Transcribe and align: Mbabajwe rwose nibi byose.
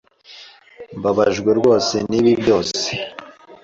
Mbabajwe 0.97 1.49
rwose 1.59 1.95
nibi 2.09 2.31
byose. 2.41 2.81